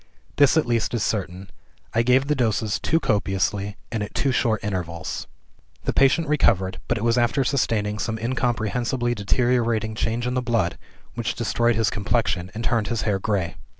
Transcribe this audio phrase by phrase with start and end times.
[0.37, 1.51] This at least is certain,
[1.93, 5.27] I gave the doses too copiously and at too short intervals.
[5.83, 10.79] "The patient recovered but it was after sustaining some incomprehensibly deteriorating change in the blood,
[11.13, 13.57] which destroyed his complexion, and turned his hair gray.